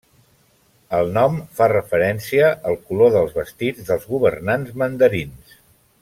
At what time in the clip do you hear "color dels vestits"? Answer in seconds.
2.87-3.87